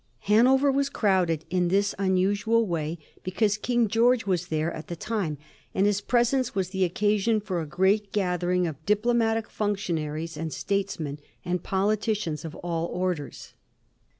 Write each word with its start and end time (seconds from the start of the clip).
Hanover 0.21 0.71
was 0.71 0.89
crowded 0.89 1.45
in 1.51 1.67
this 1.67 1.93
un 1.99 2.17
usual 2.17 2.65
way 2.65 2.97
because 3.21 3.59
King 3.59 3.87
George 3.87 4.25
was 4.25 4.47
there 4.47 4.73
at 4.73 4.87
the 4.87 4.95
time, 4.95 5.37
and 5.75 5.85
his 5.85 6.01
presence 6.01 6.55
was 6.55 6.69
the 6.69 6.83
occasion 6.83 7.39
for 7.39 7.61
a 7.61 7.67
great 7.67 8.11
gathering 8.11 8.65
of 8.65 8.83
diplomatic 8.87 9.47
functionaries 9.47 10.37
and 10.37 10.51
statesmen 10.51 11.19
and 11.45 11.61
politicians 11.61 12.43
of 12.43 12.55
all 12.55 12.87
orders. 12.87 13.53